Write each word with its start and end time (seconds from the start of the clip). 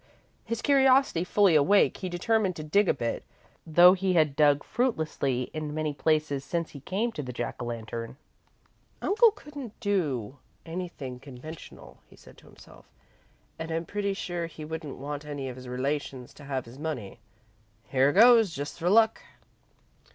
His 0.43 0.63
curiosity 0.63 1.23
fully 1.23 1.53
awake, 1.53 1.97
he 1.97 2.09
determined 2.09 2.55
to 2.55 2.63
dig 2.63 2.89
a 2.89 2.93
bit, 2.95 3.23
though 3.67 3.93
he 3.93 4.13
had 4.13 4.35
dug 4.35 4.63
fruitlessly 4.63 5.51
in 5.53 5.75
many 5.75 5.93
places 5.93 6.43
since 6.43 6.71
he 6.71 6.79
came 6.79 7.11
to 7.11 7.21
the 7.21 7.31
Jack 7.31 7.61
o' 7.61 7.65
Lantern. 7.65 8.17
"Uncle 8.99 9.29
couldn't 9.29 9.79
do 9.79 10.37
anything 10.65 11.19
conventional," 11.19 11.99
he 12.09 12.15
said 12.15 12.35
to 12.39 12.47
himself, 12.47 12.89
"and 13.59 13.69
I'm 13.69 13.85
pretty 13.85 14.15
sure 14.15 14.47
he 14.47 14.65
wouldn't 14.65 14.97
want 14.97 15.23
any 15.23 15.49
of 15.49 15.55
his 15.55 15.67
relations 15.67 16.33
to 16.33 16.45
have 16.45 16.65
his 16.65 16.79
money. 16.79 17.19
Here 17.89 18.11
goes, 18.11 18.49
just 18.55 18.79
for 18.79 18.89
luck!" 18.89 19.21